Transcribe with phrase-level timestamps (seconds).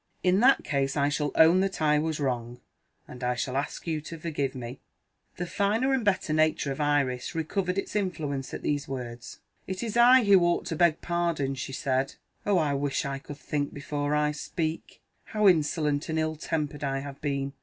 [0.23, 2.59] "In that case, I shall own that I was wrong,
[3.07, 4.79] and shall ask you to forgive me."
[5.35, 9.41] The finer and better nature of Iris recovered its influence at these words.
[9.67, 12.15] "It is I who ought to beg pardon," she said.
[12.47, 16.97] "Oh, I wish I could think before I speak: how insolent and ill tempered I
[17.01, 17.53] have been!